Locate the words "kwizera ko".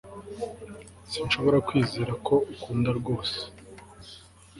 1.67-2.35